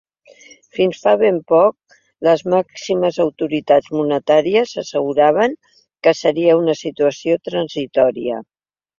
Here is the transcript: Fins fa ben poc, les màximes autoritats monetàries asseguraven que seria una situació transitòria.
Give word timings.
Fins 0.75 0.99
fa 1.07 1.11
ben 1.21 1.35
poc, 1.49 1.97
les 2.27 2.43
màximes 2.53 3.19
autoritats 3.25 3.91
monetàries 3.97 4.73
asseguraven 4.83 5.53
que 6.07 6.13
seria 6.21 6.57
una 6.61 6.75
situació 6.81 7.37
transitòria. 7.51 8.39